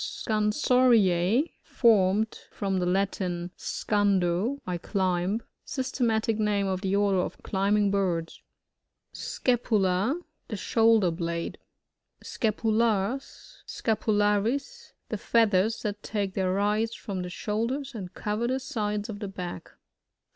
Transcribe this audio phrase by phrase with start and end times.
[0.03, 5.43] SoANsoRTA'— Formed from the Latin, seandoj I climb.
[5.63, 8.41] Systematic name of the order of climbing birds.
[9.13, 11.59] Scapula.— The shoulder blade.
[12.23, 18.59] Scapulars (Sksapolaries)— The fbath ers that take their rise from the shoulders, and cover the
[18.59, 19.69] sides of the back.